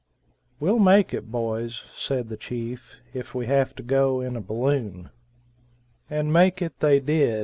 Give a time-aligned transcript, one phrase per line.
[0.59, 5.11] "We'll make it, boys," said the chief, "if we have to go in a balloon."
[6.09, 7.39] And make it they did.